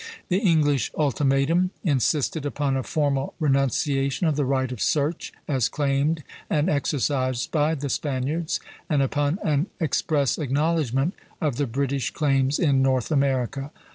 [0.29, 6.23] The English ultimatum insisted upon a formal renunciation of the right of search as claimed
[6.49, 8.59] and exercised by the Spaniards,
[8.89, 13.69] and upon an express acknowledgment of the British claims in North America.